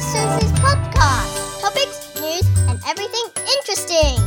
[0.00, 1.60] Susie's podcast.
[1.60, 4.18] Topics, news, and everything interesting.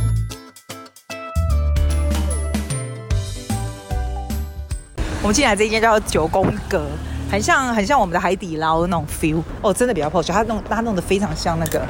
[5.20, 6.86] 我们进来这一间叫九宫格，
[7.28, 11.84] 很像很像我们的海底捞的那种 feel 哦，真的比较 posh，它弄它弄得非常像那个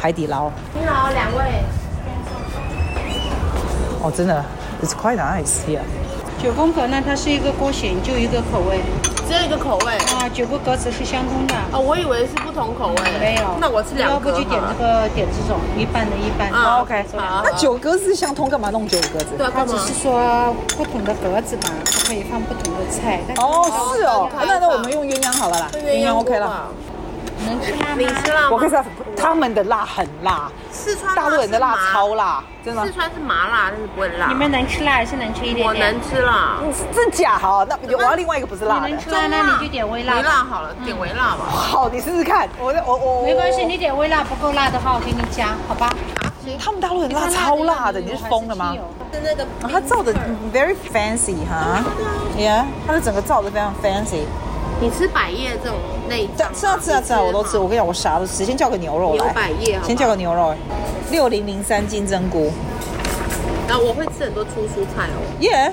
[0.00, 0.50] 海底捞。
[0.72, 1.62] 你好，两位。
[4.02, 4.42] 哦，真的
[4.82, 5.80] ，it's quite nice here。
[6.42, 8.80] 九宫格呢，它是一个锅型，就一个口味
[9.28, 11.54] 只有一个口味啊，九个格子是相通的。
[11.70, 12.96] 哦，我以为是不同口味。
[13.20, 14.14] 没有，那我吃两个。
[14.14, 16.48] 要不就点这个，点这种一半的一半。
[16.50, 17.04] 啊，OK。
[17.14, 17.42] 好。
[17.44, 19.26] 那九格子相通，干嘛弄九个格子？
[19.36, 23.20] 对，它只是说不同的格子嘛，它可以放不同的菜。
[23.36, 24.30] 哦，是哦。
[24.46, 26.68] 那那我们用鸳鸯好了啦，鸳鸯 OK 了。
[27.44, 27.94] 能吃辣吗？
[27.96, 28.48] 你吃辣吗？
[28.50, 28.84] 我跟你说，
[29.16, 32.84] 他们的辣很辣，四川大陆人的辣超辣，真的。
[32.84, 34.26] 四川是麻辣，但是不会辣。
[34.28, 35.66] 你们能吃辣还是能吃一点点？
[35.66, 36.56] 我能吃辣。
[36.94, 37.38] 真假？
[37.38, 38.86] 好，那我要另外一个不是辣的。
[38.86, 40.14] 你能吃辣，那你就点微辣。
[40.14, 41.44] 微辣好了，点微辣吧。
[41.48, 42.48] 好，你试试看。
[42.58, 43.22] 我我我。
[43.22, 45.90] 没关系，你点微辣不够辣的话，我给你加，好吧？
[46.58, 48.74] 他们大陆人辣超辣的，你是疯了吗？
[49.12, 49.46] 是那个。
[49.70, 50.14] 他造的
[50.50, 51.84] very fancy 哈
[52.38, 54.22] ，Yeah，他的整个造的非常 fancy。
[54.80, 55.76] 你吃百叶这种
[56.08, 56.52] 内脏？
[56.54, 57.58] 吃啊吃啊吃啊，我都吃。
[57.58, 58.44] 我跟你讲，我啥都吃。
[58.44, 59.24] 先叫个牛肉来。
[59.24, 60.54] 牛百叶，先叫个牛肉。
[61.10, 62.52] 六零零三金针菇。
[63.66, 65.18] 然后我会吃很多粗蔬菜哦。
[65.40, 65.72] Yeah。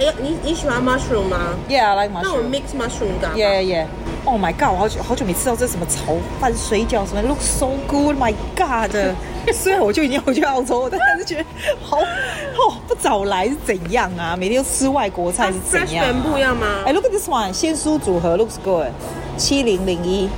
[0.00, 2.22] 哎，你你喜欢 mushroom 吗？Yeah，I like mushroom。
[2.22, 3.28] 那我 mix mushroom 的。
[3.36, 3.86] Yeah yeah。
[4.24, 4.72] Oh my god！
[4.72, 8.94] 我好久好久没吃到这什么炒饭、水饺什么，look so good！My God！
[9.52, 11.44] 虽然我就已经回去澳洲，但是觉得
[11.82, 14.36] 好哦，不早来是怎样啊？
[14.36, 16.12] 每天都吃外国菜是怎样、啊？
[16.12, 16.66] 全不一样吗？
[16.84, 18.88] 哎、hey,，Look at this one，鲜蔬组合，looks good。
[19.36, 20.28] 七零零一，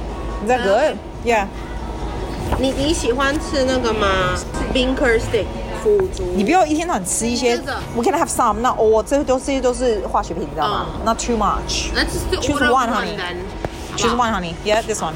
[0.41, 1.47] 你在 good？Yeah。
[2.59, 4.07] 你你喜欢吃那个吗
[4.73, 5.47] ？Binker stick
[5.83, 6.23] 腐竹。
[6.35, 7.57] 你不要一天到晚吃一些。
[7.97, 11.91] We can have some，那我这都这些都是化学品，你知道吗、uh,？Not too much。
[12.41, 13.17] Choose one, honey.
[13.97, 14.55] Choose one, honey.
[14.65, 15.15] Yeah, this one.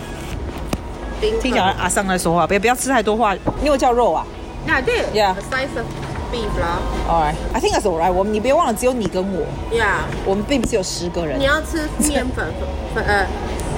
[1.20, 3.34] 听起来阿桑在说话，不要不要吃太多话。
[3.60, 4.26] 你有叫肉啊？
[4.68, 5.34] 啊对，Yeah.
[6.32, 6.78] Beef 啦。
[7.08, 8.12] Alright, I think that's alright.
[8.12, 9.46] 我们你别忘了，只有你跟我。
[9.72, 10.00] Yeah.
[10.24, 11.38] 我们并不是有十个人。
[11.38, 12.52] 你要吃面粉
[12.94, 13.26] 粉呃，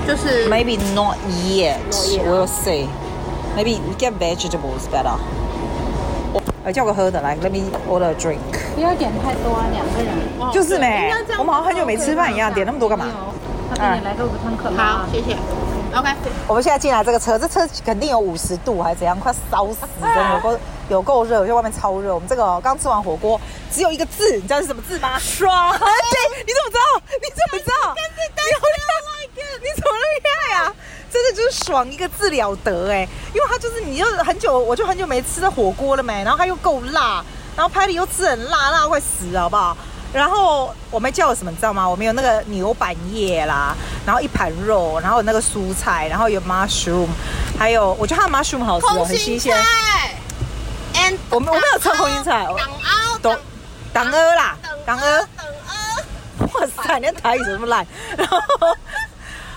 [0.07, 0.49] 就是。
[0.49, 1.17] Maybe not
[1.47, 1.79] yet.
[1.93, 2.87] We'll see.
[3.57, 5.17] Maybe get vegetables better.
[6.65, 8.39] 我叫个喝的来，Let me order a drink.
[8.75, 10.53] 不要点太多啊，两个人。
[10.53, 10.87] 就是呢，
[11.39, 13.07] 我们好像很久没吃饭一样，点那么多干嘛？
[13.71, 14.77] 他给你来个无汤可乐。
[14.77, 15.37] 好，谢谢。
[15.95, 16.11] OK，
[16.47, 20.61] 我们现在进来这个车，这车肯定有五十度还是怎样，快烧死，真的有够
[20.91, 22.15] 有够热，就外面超热。
[22.15, 23.41] 我们这个刚吃完火锅，
[23.73, 25.19] 只有一个字，你知道是什么字吗？
[25.21, 25.73] 爽！
[25.73, 25.87] 对，
[26.47, 27.03] 你怎么知道？
[27.21, 27.95] 你怎么知道？
[27.95, 28.99] 你好厉害！
[29.61, 30.23] 你怎么厉
[30.53, 30.75] 害啊？
[31.11, 37.25] 真的就是爽一个字了得哎，因为它就是你就很久，我就很久没吃的火锅了没，然后它又够辣，
[37.57, 39.77] 然后 Patty 又吃很辣，辣快死了，好不好？
[40.13, 41.87] 然后我们叫了什么，你知道吗？
[41.89, 43.75] 我们有那个牛板叶啦，
[44.07, 47.09] 然后一盘肉，然后有那个蔬菜，然后有 mushroom，
[47.59, 49.55] 还有我觉得它的 mushroom 好吃哦，很新鲜。
[50.95, 53.39] And 我们我们有吃空心菜，党鹅，党
[53.93, 55.29] 党鹅啦，党鹅。
[55.37, 56.61] 党鹅。
[56.61, 57.87] 哇塞，你的台语怎么烂？
[58.17, 58.39] 然后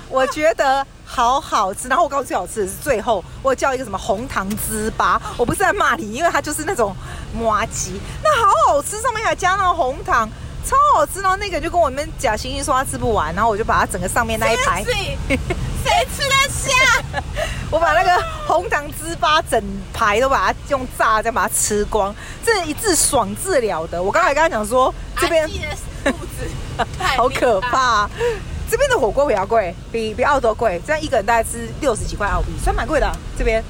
[0.09, 6.94] 我觉得好好吃，然后我告诉你最好吃的是最后我叫一个什么红糖糍粑，我不是在骂你，因为它就是那种
[7.34, 7.91] 麻糬，
[8.22, 10.29] 那好好吃，上面还加那个红糖。
[10.66, 15.17] 超好吃，然后那个就跟我们假惺惺说他吃不完，然后我就把它整个上面那一排，谁
[16.16, 17.03] 吃得下？
[17.72, 19.63] 我把那个红糖糍粑整
[19.94, 22.13] 排都把它用炸，再把它吃光，
[22.45, 24.01] 这一字爽字了的。
[24.01, 25.47] 我刚才跟他讲说，这边
[26.03, 26.47] 肚子
[27.17, 28.09] 好可怕，
[28.69, 33.63] 这边的火锅比较贵，比比澳洲贵，这样一个人大概吃六十几块澳币，算蛮贵的啊，这边。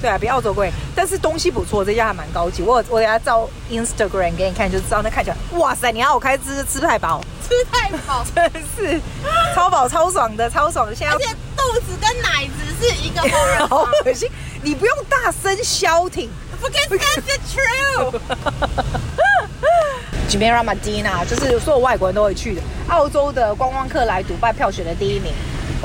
[0.00, 2.62] 对啊，比澳洲贵，但是东西不错，这家还蛮高级。
[2.62, 5.90] 我我等下照 Instagram 给你看，就知道那看起来，哇塞！
[5.90, 9.00] 你要我开吃吃太饱，吃太饱， 真是
[9.54, 10.94] 超饱超爽的，超爽的。
[10.94, 11.26] 现在而且
[11.56, 14.30] 肚子跟奶子是一个 红人，好恶心！
[14.62, 18.20] 你不用大声 shouting，because that's the truth。
[20.28, 25.32] Jumeirah Madinah 就是所有外国人都会去的，澳洲的观光客来迪拜票选的第一名。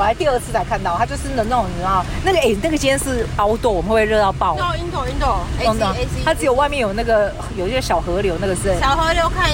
[0.02, 4.56] 我还第二次才看到，它就是那种你知道那个哎、欸，那个今天是凹豆，我们会不会热到爆？
[4.56, 5.28] 哦，印度印度
[5.60, 9.48] ，A C A C，它只有外面有那个有一些小河流，那个是小河流看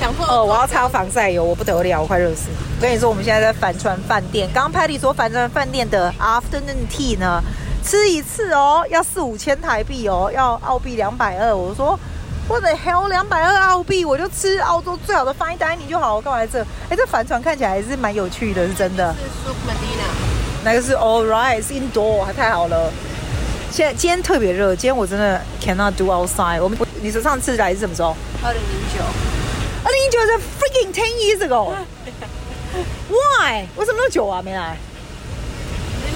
[0.00, 0.26] 想说。
[0.26, 2.48] 哦，我要擦防晒油，我不得了，我快热死。
[2.78, 7.40] 我跟你说，我们现在在帆船饭店，刚刚 Patty 说帆船饭店的 afternoon tea 呢，
[7.84, 11.56] 吃一次哦要四五千台币哦，要澳币两百二。
[11.56, 11.96] 我说。
[12.48, 16.60] 我的 hell，两百二澳币，我就吃澳洲最好的 fine dining 就好，我干嘛来这？
[16.90, 19.14] 哎，这帆船看起来还是蛮有趣的，是真的。
[19.14, 22.92] 是 Souq Madinah，那个是 All right，是 indoor，还太好了。
[23.70, 26.60] 现在今天特别热，今天我真的 cannot do outside。
[26.62, 28.14] 我们，你说上次来是什么时候？
[28.42, 29.02] 二零零九。
[29.84, 31.72] 二零零九是 freaking ten years ago。
[33.08, 33.66] Why？
[33.76, 34.42] 为什么那么久啊？
[34.42, 34.76] 没来？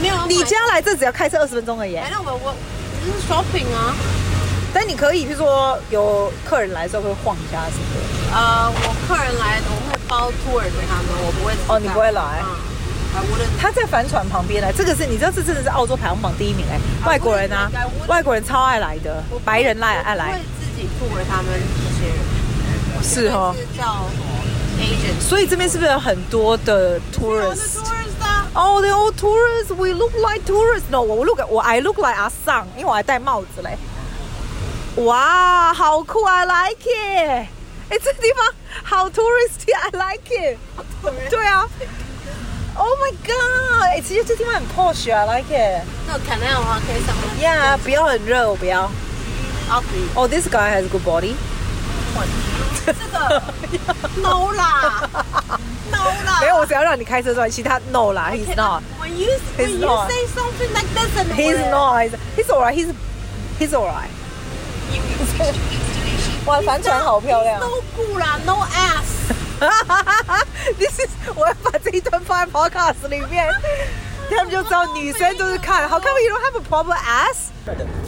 [0.02, 1.96] 没有你家来这只要开车二十分钟而已。
[1.96, 2.55] 哎，那我我
[3.05, 3.94] 这是 shopping 啊。
[4.76, 8.37] 但你可以，比如说有客人来的时候会晃一下什么的。
[8.37, 13.25] 呃，我客人来，我会包 tour 给他们，我不会哦你不会来嗯，
[13.58, 16.78] 他在帆船旁边呢，这个是你知道这真的是澳洲排行榜第一名哎，
[17.08, 17.70] 外国人啊，
[18.06, 23.56] 外国人超爱来的，白人来爱来会，自己 tour 他们这些人，是哦。
[23.56, 24.05] 是叫
[24.78, 25.26] agent。
[25.26, 29.75] 所以这边是不是有很多的 tourists？tourist 啊，Oh, they're all tourists.
[29.75, 30.90] We look like tourists.
[30.90, 33.78] No, 我 look 我 I look like 阿桑，因为我还戴帽子嘞。
[35.03, 36.24] 哇，好酷！
[36.25, 37.48] I like it。
[37.89, 38.45] 哎，这个地方
[38.83, 40.57] 好 touristy。I like it。
[41.30, 41.65] 对啊。
[42.75, 43.83] Oh my god！
[43.83, 45.83] 哎，其实这地方很 posh 啊，I like it。
[46.07, 47.75] 那有 canal 的话可以上来。
[47.75, 48.89] Yeah，不要很热，我不要。
[49.69, 50.13] Ugly。
[50.15, 51.36] Oh, this guy has a good body.
[52.86, 53.42] 这个
[54.18, 55.07] no 啦，
[55.92, 56.39] no 啦。
[56.42, 58.81] 没有，我只要让你开车转，其他 no 啦，he's not。
[59.00, 60.09] When you when He's you not.
[60.09, 62.01] say something like this and He's not.
[62.01, 62.74] He's he's alright.
[62.75, 62.94] He's
[63.59, 64.09] he's alright.
[66.45, 67.59] 哇，帆船好漂亮。
[67.59, 69.33] No 顾啦，no ass。
[70.77, 73.48] This is 我要把这一段放在 podcast 里面，
[74.30, 75.88] 他们就知道女生都是看。
[75.88, 77.51] How come you don't have a proper ass?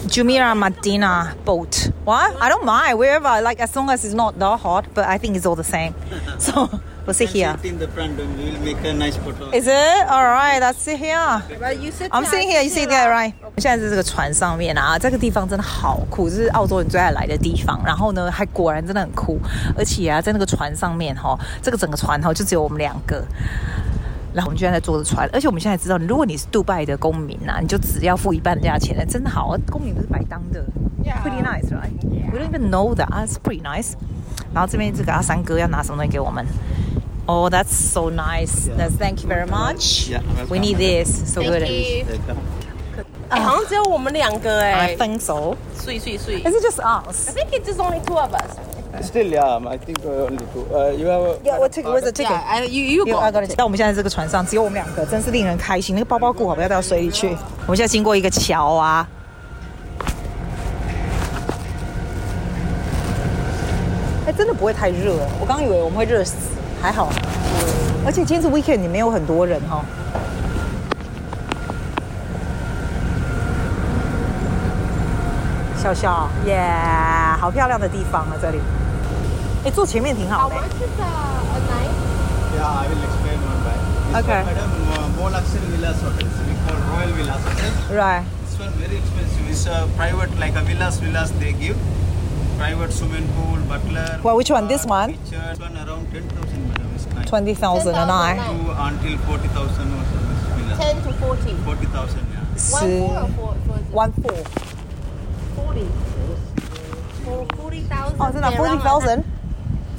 [0.08, 1.92] Jumeirah Madina boat.
[2.04, 2.34] What?
[2.40, 4.86] I don't mind wherever I like as long as it's not that hot.
[4.94, 5.94] But I think it's all the same.
[6.38, 7.55] So We'll sit here.
[7.61, 9.49] Sit in the front and we will make a nice photo.
[9.51, 10.07] Is it?
[10.09, 10.59] All right.
[10.59, 11.41] Let's sit here.
[11.59, 13.33] But you sit I'm sitting here, you sit there, right?
[13.41, 17.81] 我现在在这个船上面啊，这个地方真的好酷，这是澳洲人最爱来的地方。
[17.85, 19.39] 然后呢，还果然真的很酷，
[19.77, 23.23] 而且啊，在那个船上面哈，这个整个船哈就只有我们两个。
[24.33, 30.63] 然后我们居然在坐着船，而且我们现在知道，如果你是杜拜的公民啊，你就只要付一半的价钱，真的好，公民不是白当的
[31.03, 31.23] Yeah.
[31.23, 31.91] pretty nice, right?
[32.31, 33.09] We don't even know that.
[33.25, 33.93] It's pretty nice.
[34.53, 36.45] 然后这边这个阿三哥要拿什么东西给我们
[37.25, 38.69] ？Oh, that's so nice.
[38.77, 40.11] That's thank you very much.
[40.49, 41.33] We need this.
[41.33, 41.63] So good.
[43.29, 45.55] 哎，好像只有我们两个哎 I，think so.
[45.75, 46.41] 碎碎碎。
[46.41, 47.29] Is it just I us?
[47.29, 48.57] think it's just only two of us.
[49.01, 50.65] Still, yeah, I think uh, only two.
[50.73, 51.39] Uh, you have a.
[51.43, 51.89] Yeah, what ticket?
[51.89, 52.31] Where's the ticket?
[52.31, 53.19] Yeah, I, you you You go.
[53.19, 53.47] are gonna.
[53.55, 55.95] 但我们现在这个船上只有我们两个，真是令人开心。
[55.95, 57.29] 那个包包顾好，不要掉到水里去。
[57.65, 59.07] 我们现在经过一个桥啊，
[64.27, 65.13] 哎，真的不会太热。
[65.39, 66.35] 我刚刚以为我们会热死，
[66.81, 67.09] 还好。
[68.05, 69.85] 而且今天是 weekend，也没有很多人哈、
[75.81, 76.59] 笑笑，耶、
[77.39, 78.59] 好漂亮的地方啊，这里。
[79.64, 80.54] 哎，坐前面挺好的。
[80.56, 80.60] is
[80.98, 81.92] a, a night?
[82.54, 83.74] Yeah, I will explain one by.
[84.12, 84.42] This Okay.
[84.42, 86.34] one, madam, uh, more luxury villas hotels.
[86.46, 87.76] We call Royal Villas Hotels.
[87.90, 88.24] Right.
[88.44, 89.48] This one very expensive.
[89.50, 91.76] It's a private, like a villas, villas they give.
[92.58, 94.20] Private swimming pool, butler.
[94.22, 94.68] Well, which one?
[94.68, 95.14] This bar, one?
[95.18, 95.42] Kitchen.
[95.50, 96.86] This one around 10,000, madam.
[96.94, 97.28] It's nice.
[97.28, 98.38] Twenty thousand a night.
[98.38, 100.16] To until 40,000 or so.
[100.30, 100.76] This villa.
[100.78, 101.52] Ten to forty.
[101.64, 102.44] 40,000, yeah.
[102.44, 103.54] One十 four or four?
[103.66, 104.38] four one four。
[105.56, 105.86] forty.
[107.24, 108.20] For forty thousand.
[108.20, 109.24] 哦，真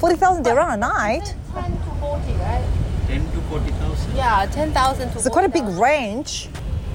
[0.00, 1.34] forty thousand。Forty thousand dirham a night.
[1.54, 2.62] Ten to forty, right?
[3.08, 4.16] 10 to 40,000.
[4.16, 5.18] Yeah, ten thousand to.
[5.18, 5.80] It's quite a big 40,000.
[5.82, 6.48] range.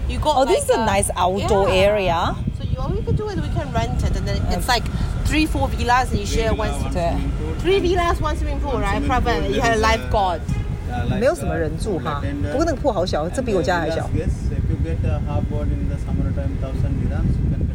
[0.09, 0.35] You got.
[0.37, 1.87] Oh, this is like, a uh, nice outdoor yeah.
[1.87, 2.35] area.
[2.57, 4.83] So you, all we can do is we can rent it, and then it's like
[5.25, 6.83] three, four villas, and you share Villa, one.
[6.83, 7.15] one Yeah.
[7.15, 7.55] swimming pool.
[7.63, 8.91] Three villas, one swimming pool, One right?
[8.91, 9.41] swimming Private.
[9.43, 10.41] pool, You had a there is a- lifeguard.
[10.89, 12.51] Yeah, like, 没有什么人住哈 attendant.
[12.51, 17.63] 不过那个铺好小这比我家还小 Yes, if you get a half board in the summertime, thousand dirhams, you can
[17.63, 17.74] get the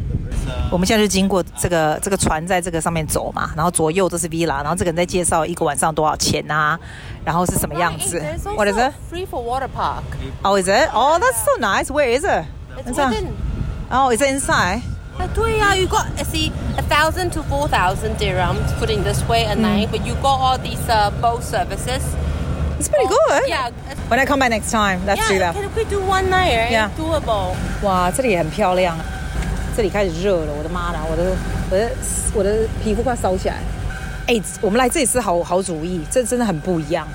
[0.70, 6.78] 我们现在就经过这个这个船在这个上面走嘛，然后左右都是 villa，然后这个人在介绍一个晚上多少钱啊，
[7.24, 8.92] 然后是什么样子 there's？What is it?
[9.10, 10.02] Free for water park.
[10.42, 10.88] Oh, is it?
[10.92, 11.90] Oh, that's so nice.
[11.90, 12.44] Where is it?
[12.78, 13.32] It's within.
[13.90, 14.82] Oh, is it inside?
[15.18, 19.88] 啊，对呀、you got see a thousand to four thousand dirhams put in this way a night,
[19.90, 22.02] but you got all these uh, boat services.
[22.78, 23.46] It's pretty good.
[23.46, 23.70] Yeah.
[24.08, 25.54] When I come back next time, let's do Yeah, that.
[25.54, 26.70] can we do one night?
[26.70, 26.88] Yeah.
[26.98, 27.54] Doable.
[27.82, 28.96] 哇，这里也很漂亮，
[29.76, 31.22] 这里开始热了，我的妈啦，我的
[31.70, 31.90] 我的
[32.34, 33.56] 我的皮肤快烧起来。
[34.26, 37.08] 哎，我们来这里是好好主意，这真的很不一样。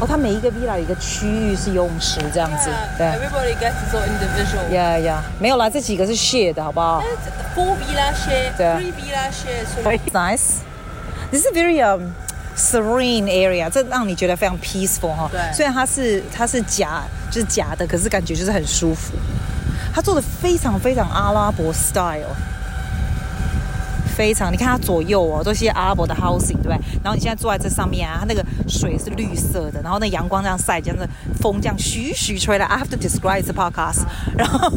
[0.00, 4.74] 哦，它每一个 villa 有一个区域是游泳池这样子，Yeah, 对 everybody gets own individual.
[4.74, 7.02] 呀呀，没有啦，这几个是 share 的，好不好
[7.54, 8.78] Four villa share, Yeah.
[8.78, 9.64] three villa share.
[9.66, 10.58] So nice.
[11.30, 12.12] This is very um
[12.56, 15.28] serene area，这让你觉得非常 peaceful 哈。
[15.30, 19.12] 对虽然它是它是假，就是假的，可是感觉就是很舒服。
[19.94, 22.34] 他做的非常非常阿拉伯 style，
[24.16, 26.78] 非常，你看他左右哦，都是阿拉伯的 housing，对不对？
[27.02, 31.08] 然后你现在坐在这上面啊，它那个水是绿色的，然后那阳光这样晒，这样子
[31.40, 32.66] 风这样徐徐吹来。
[32.66, 34.02] I have to describe the podcast。
[34.36, 34.68] 然后，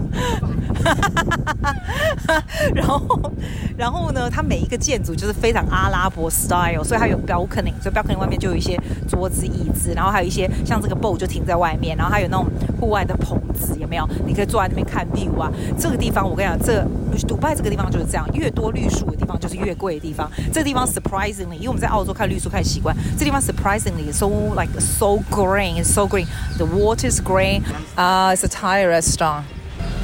[2.74, 3.32] 然后，
[3.76, 12.46] 然后呢，它每一个建筑就是非常阿拉伯 style，所以它有 balcony，所以 balcony 外面就有一些桌子椅子，然后还有一些像这个 boat 就停在外面，然后还有那种
[12.80, 14.08] 户外的棚子，有没有？
[14.26, 15.50] 你可以坐在那边看 view 啊。
[15.78, 16.86] 这个地方我跟你讲，这
[17.26, 20.30] 杜拜这个地方就是这样，越多绿树的地方就是越贵的地方。
[20.52, 26.26] 这个地方 surprisingly，因为我们在澳洲看绿树看习惯，这地方 surprisingly so like so green, so green.
[26.56, 27.62] The water is green.
[27.96, 29.44] Ah, uh, it's a Thai restaurant.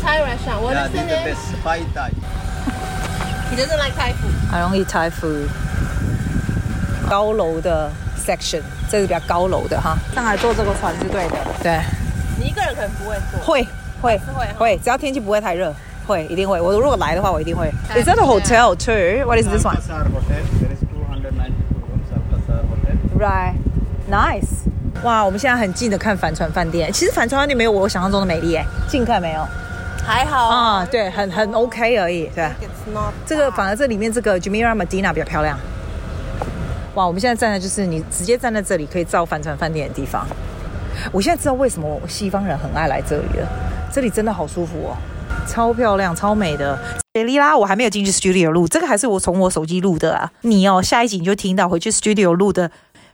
[0.07, 0.63] Thai restaurant.
[0.63, 1.35] What Yeah, is this the is the name?
[1.35, 2.11] best Thai Thai.
[3.51, 4.35] He doesn't like Thai food.
[4.53, 5.49] I don't eat Thai food.
[7.11, 9.99] 高楼的 section，这是比较高楼的哈。
[10.15, 11.37] 上海坐这个船是对的。
[11.61, 11.81] 对，
[12.39, 13.41] 你一个人可能不会做。
[13.41, 13.67] 会
[14.01, 15.75] 会会会，只要天气不会太热，
[16.07, 16.61] 会一定会。
[16.61, 17.69] 我如果来的话，我一定会。
[17.97, 19.27] Is that a hotel too?
[19.27, 19.75] What is this one?
[19.75, 20.43] Alcazar Hotel.
[20.61, 21.51] There is 292
[21.83, 22.11] rooms.
[22.15, 23.19] Alcazar Hotel.
[23.19, 23.55] Right,
[24.09, 24.47] nice.
[25.03, 26.93] 哇，我们现在很近的看帆船饭店。
[26.93, 29.47] 其实帆船饭店没有我想象中的美丽哎，近看没有
[30.07, 32.31] 还好啊，对，很很 OK 而已。
[32.33, 32.49] 对
[32.95, 33.13] not.
[33.27, 35.59] 这个反而这里面这个 Jumeirah Madinah 比较漂亮。
[36.95, 40.25] 哇，我们现在站的就是你直接站在这里可以照帆船饭店的地方。
[41.11, 43.49] 我现在知道为什么西方人很爱来这里了，
[43.93, 44.97] 这里真的好舒服哦，
[45.49, 46.79] 超漂亮，超美的。
[47.13, 50.31] 别离啦，我还没有进去 studio 录，这个还是我从我手机录的啊。
[50.43, 52.71] 你哦，下一集你就听到回去 studio 录的。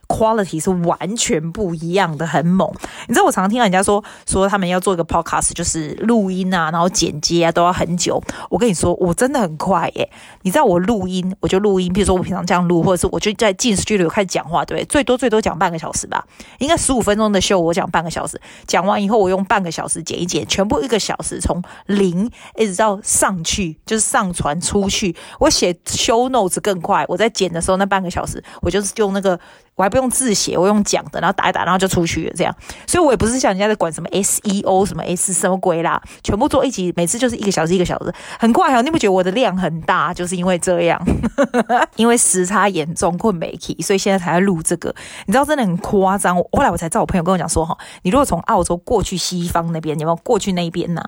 [0.07, 2.69] Quality 是完全不一样的，很猛。
[3.07, 8.21] 你知道我常常听到人家说说他们要做一个 podcast，就是录音啊，然后剪接啊都要很久。
[8.49, 10.09] 我跟你说，我真的很快耶。
[10.43, 14.83] 你知道我录音，我就录音，比如说我平常这样录，或者是我就在进 studio 开始讲话，对？
[14.85, 16.25] 最多最多讲半个小时吧，
[16.59, 25.15] 应该十五分钟的秀我讲半个小时，讲完以后我用半个小时剪一剪，全部一个小时从零一直到上去，就是上传出去。
[25.39, 29.39] 我写 show notes 更快，我在剪的时候那半个小时，我就是用那个。
[29.75, 32.53] 我还不用用字写，我用讲的，然后打一打，然后就出去，这样。
[32.85, 38.81] 所以我也不是像人家在管什么 SEO 什么 S 什么鬼啦，全部做一集，每次就是一个小时一个小时，很快啊！
[38.81, 41.01] 你不觉得我的量很大，就是因为这样，
[41.95, 44.93] 因为时差严重困没起，所以现在才在录这个。
[45.25, 46.35] 你知道真的很夸张。
[46.35, 51.01] 后来我才知道，我朋友跟我讲说哈，你如果从澳洲过去西方那边，有没有过去那边呢、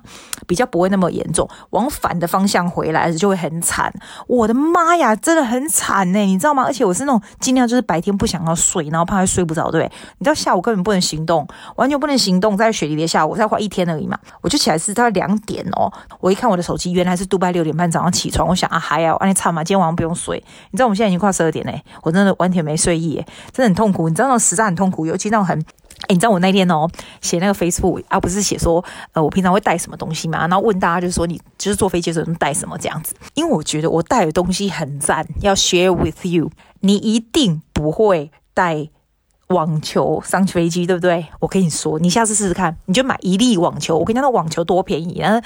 [0.48, 3.94] 比较不会那么严重，往反的方向回来就会很惨。
[4.28, 6.64] 我的妈呀，真的很惨呢，你知道吗？
[6.64, 8.56] 而且我是那种尽量就是白天不想要。
[8.84, 9.92] 然后怕会睡不着，对不对？
[10.20, 14.18] 你知道下午根本不能行动，完全不能行动，在雪地的下午，才花一天而已嘛。
[14.42, 18.48] 我就起来是大概两点哦，我一看我的手机，原来是杜拜六点半早上起床。
[18.48, 20.44] 我想啊，还要，那你惨嘛，今天晚上不用睡。
[20.72, 23.16] 你知道我们现在已经快十二点嘞，我真的完全没睡意，
[23.52, 24.10] 真的很痛苦。
[24.10, 26.88] 你知道那种实在很痛苦，尤其那种很，哎，你知道我那天哦
[27.22, 36.52] 写那个 Facebook 啊，不是写说呃我平常会带什么东西嘛，然后问大家就是说你就是坐飞机的时候带什么这样子，因为我觉得我带的东西很赞，要 share with you，
[36.82, 38.32] 你一定不会。
[38.56, 38.90] 带
[39.48, 41.24] 网球上飞机，对不对？
[41.40, 43.96] 我跟你说，你下次试试看，你就买一粒网球。
[43.96, 45.40] 我跟你讲，那网球多便宜，然后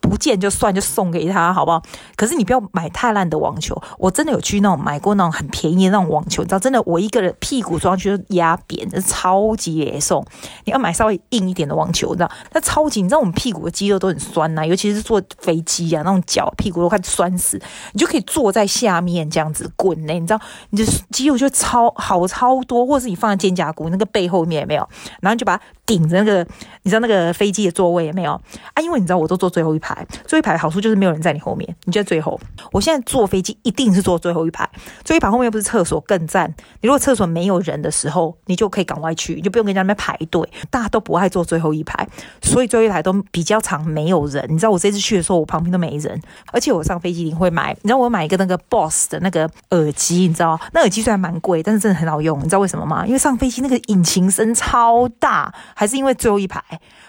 [0.00, 1.82] 不见就算，就送给他，好不好？
[2.16, 3.80] 可是你不要买太烂的网球。
[3.98, 10.24] 我真的有去那种买过那种很便宜的那种网球，你知道，真的我一个人屁股坐上去就压扁，超级野送。
[10.64, 17.60] 你要买稍微硬一点的网球，你知道，那超级，你知道我们屁股的肌肉都很酸呐、尤其是坐飞机啊，那种脚屁股都快酸死。
[17.92, 20.40] 你就可以坐在下面这样子滚呢，你知道，
[20.70, 23.41] 你的肌肉就超好超多，或者是你放在。
[23.50, 24.88] 肩胛骨那个背后面有没有？
[25.20, 26.46] 然后就把它顶着那个，
[26.82, 28.32] 你知道那个飞机的座位有没有
[28.74, 28.82] 啊？
[28.82, 32.40] 因为你知道我都坐最后一排，最后一排好处就是没有人在你后面，你就在最后。
[32.70, 34.68] 我现在坐飞机一定是坐最后一排，
[35.04, 36.52] 最后一排后面又不是厕所更赞。
[36.80, 40.48] 你如果厕所没有人的时候，你就可以赶快去，你就不用跟人家那边排队。
[40.70, 42.06] 大家都不爱坐最后一排，
[42.42, 44.44] 所以最后一排都比较常没有人。
[44.48, 46.20] 你知道我这次去的时候，我旁边都没人，
[46.52, 47.72] 而且我上飞机一定会买。
[47.82, 52.38] 你知道我买一个那个 Boss 的那个耳机，你知道那耳机虽然蛮贵，但是真的很好用。
[52.38, 53.04] 你知道为什么吗？
[53.06, 56.62] 因为上飞机那个引擎声超大，还是因为最后一排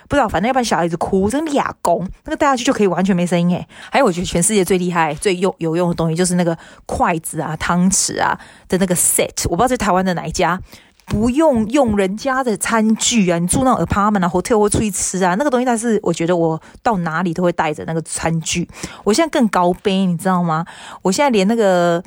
[0.07, 3.67] 不知道，反正要不然小孩子哭，真的俩公那个戴下去就可以完全没声音诶。
[3.91, 8.37] 还有我觉得全世界最厉害、最用有用的东西就是那个筷子啊、汤匙啊
[8.67, 9.29] 的那个 set。
[9.45, 10.59] 我不知道在台湾的哪一家
[11.05, 13.39] 不用用人家的餐具啊？
[13.39, 18.69] 你住那 apartment 啊、hotel 或出去吃啊，那个东西，但是我觉得我到哪里都会带着那个餐具。
[19.03, 20.65] 我现在更高杯，你知道吗？
[21.01, 22.03] 我现在连那个。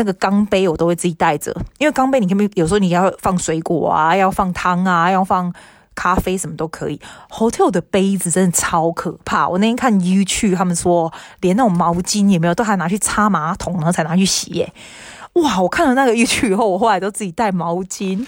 [0.00, 5.52] 那个钢杯我都会自己带着，因为钢杯你可不可以有时候你要放水果啊，要放汤啊，要放
[5.94, 6.98] 咖啡什么都可以。
[7.28, 14.72] Hotel 的杯子真的超可怕，我那天看 YouTube 他们说，连那种毛巾也没有都还拿去擦马桶，然后才拿去洗耶。
[15.34, 15.60] 哇！
[15.60, 18.26] 我看了那个 YouTube 以后，我后来都自己带毛巾。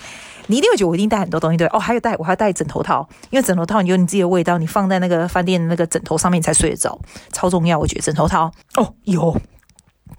[0.48, 1.66] 你一定会觉得我一定带很多东西对？
[1.68, 6.98] 哦，还有带我还要带枕头套，因为枕头套你有你自己的味道，你放在那个饭店那个枕头上面才睡得着，
[7.32, 7.78] 超重要。
[7.78, 9.34] 我觉得枕头套哦有。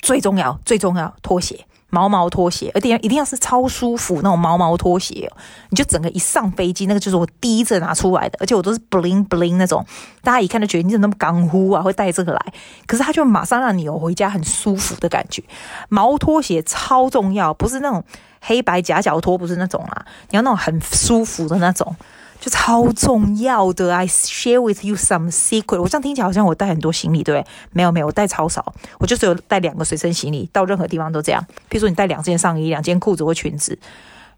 [0.02, 1.66] 最重要最重要拖鞋。
[1.90, 5.32] 毛毛拖鞋，而且一定要是超舒服那种毛毛拖鞋。
[5.70, 9.86] 你就整个一上飞机，那个就是我第一次拿出来的，而且我都是 bling bling 那种，
[10.24, 12.54] 大家一看就觉得你怎么那么港呼啊，会带这个来。
[12.88, 15.44] 可是它就马上让你有回家很舒服的感觉。
[15.88, 18.04] 毛拖鞋超重要，不是那种
[18.42, 21.96] 黑白夹脚拖，不是那种啦，你要那种很舒服的那种。
[22.44, 25.82] 就超重要的，I share with you some secret。
[25.82, 27.50] 我这样听起来好像我带很多行李，对不对？
[27.72, 31.42] 没有没有，我带超少，我就只有带两个随身行李，到任何地方都这样。
[31.70, 33.80] 比如说你带两件上衣、两件裤子或裙子，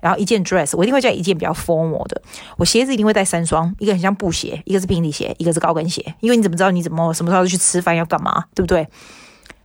[0.01, 2.21] 然后一件 dress，我一定会带一件比较 formal 的。
[2.57, 6.13] 我鞋子一定会带三双，一个很像布鞋，一个是平底鞋，一个是高跟鞋。
[6.19, 8.87] 因为你怎么知道你怎么什么时候去吃饭要干嘛，对不对？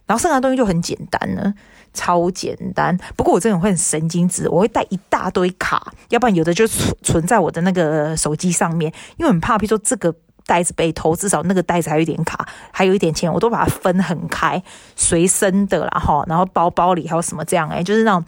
[0.07, 1.53] 然后剩下的东西就很简单了。
[1.93, 10.15] 超简单，不过我这种会很神经质，我会带一大堆卡，要不然有的就存存在我的那个手机上面，因为很怕，比如说这个
[10.47, 14.63] 袋子被偷，至少那个袋子还有一点卡，还有一点钱，我都把它分很开，
[14.97, 18.25] 随身的啦哈，然后包包里还有什么这样诶，就是那种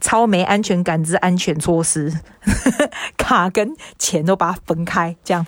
[0.00, 2.12] 超没安全感之安全措施，
[3.16, 5.46] 卡跟钱都把它分开，这样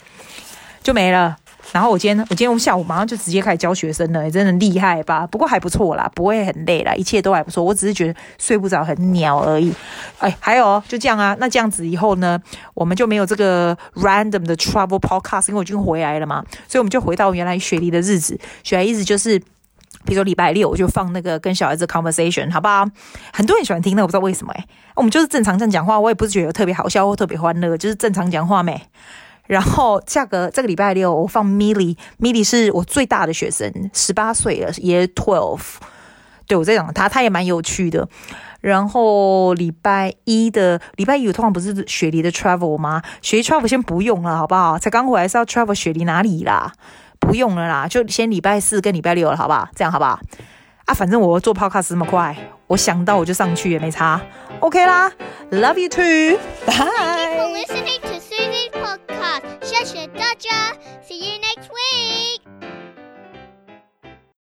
[0.83, 1.37] 就没了。
[1.73, 5.27] 然后我今天，我今天下午马上就直接开始教学生了，真的厉害吧？
[5.27, 7.63] 不过还不错啦，不会很累啦，一切都还不错。
[7.63, 9.73] 我只是觉得睡不着，很鸟而已。
[10.19, 11.37] 哎，还有就这样啊。
[11.39, 12.41] 那这样子以后呢，
[12.75, 18.39] 我们就没有这个 random 的 travel podcast，因为我已经回来了嘛，所以我们就回到原来雪梨的日子。
[18.65, 19.45] 雪梨日子就是，比
[20.09, 22.87] 如说礼拜六我就放那个跟小孩子 conversation，好不好？
[23.33, 24.65] 很多人喜欢听，那我不知道为什么哎、
[24.97, 28.81] 我们就是正常这样讲话，我也不是觉得特别好笑或特别欢乐，就是正常讲话没。
[29.49, 35.63] 然后价格这个礼拜六我放 Milly，Milly 是我最大的学生，十八岁了，Year Twelve。
[36.47, 38.09] 对，我在讲他，他也蛮有趣的。
[38.61, 43.03] 然后礼拜一的礼拜一，我通常不是雪梨的 Travel 吗？
[43.23, 44.79] 雪梨 Travel 先不用了，好不好？
[44.79, 46.73] 才刚回来是要 Travel 雪梨哪里啦？
[47.19, 49.69] 不用了啦，就先礼拜四跟礼拜六了，好不好？
[49.75, 50.21] 这样好不好？
[50.87, 52.37] 啊，反正我做 Podcast 这么快，
[52.67, 54.21] 我想到我就上去也没差
[54.61, 55.13] ，OK 啦。
[55.51, 56.77] Love you too，bye。
[61.03, 62.58] See you next week.